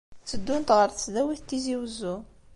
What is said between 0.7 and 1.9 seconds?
ɣer Tesdawit n Tizi